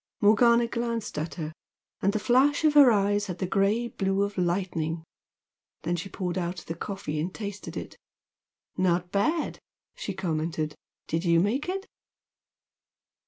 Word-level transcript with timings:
Morgana 0.19 0.65
glanced 0.65 1.19
at 1.19 1.35
her, 1.35 1.53
and 2.01 2.11
the 2.11 2.17
flash 2.17 2.63
of 2.63 2.73
her 2.73 2.91
eyes 2.91 3.27
had 3.27 3.37
the 3.37 3.45
grey 3.45 3.87
blue 3.87 4.23
of 4.23 4.35
lightning. 4.35 5.03
Then 5.83 5.95
she 5.95 6.09
poured 6.09 6.39
out 6.39 6.57
the 6.65 6.73
coffee 6.73 7.19
and 7.19 7.31
tasted 7.31 7.77
it. 7.77 7.95
"Not 8.75 9.11
bad!" 9.11 9.59
she 9.93 10.15
commented 10.15 10.73
"Did 11.05 11.23
you 11.23 11.39
make 11.39 11.69
it?" 11.69 11.85